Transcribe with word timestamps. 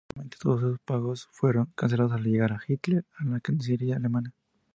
Finalmente, 0.09 0.37
todos 0.41 0.57
esos 0.63 0.79
pagos 0.79 1.27
fueron 1.31 1.67
cancelados 1.75 2.13
al 2.13 2.23
llegar 2.23 2.57
Hitler 2.67 3.05
a 3.19 3.23
la 3.25 3.39
Cancillería 3.39 3.97
Alemana. 3.97 4.33